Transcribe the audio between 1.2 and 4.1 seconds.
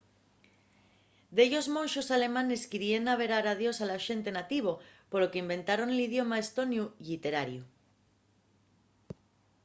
dellos monxos alemanes queríen averar a dios a la